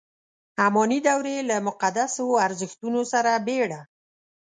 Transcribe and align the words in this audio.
اماني 0.65 0.99
دورې 1.07 1.35
له 1.49 1.57
مقدسو 1.67 2.25
ارزښتونو 2.45 3.01
سره 3.11 3.31
بېړه. 3.47 3.81